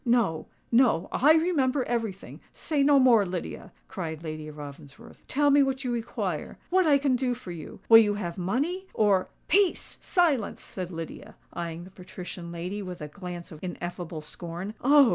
"No—no: 0.03 1.09
I 1.11 1.33
remember 1.33 1.83
everything. 1.83 2.41
Say 2.53 2.81
no 2.81 2.97
more, 2.99 3.23
Lydia," 3.23 3.71
cried 3.87 4.23
Lady 4.23 4.49
Ravensworth. 4.49 5.21
"Tell 5.27 5.51
me 5.51 5.61
what 5.61 5.83
you 5.83 5.91
require—what 5.91 6.87
I 6.87 6.97
can 6.97 7.15
do 7.15 7.35
for 7.35 7.51
you! 7.51 7.81
Will 7.87 7.99
you 7.99 8.15
have 8.15 8.35
money? 8.35 8.87
or——" 8.95 9.27
"Peace!—silence!" 9.47 10.59
said 10.59 10.89
Lydia, 10.89 11.35
eyeing 11.53 11.83
the 11.83 11.91
patrician 11.91 12.51
lady 12.51 12.81
with 12.81 12.99
a 12.99 13.09
glance 13.09 13.51
of 13.51 13.59
ineffable 13.61 14.21
scorn. 14.21 14.73
"Oh!" 14.83 15.09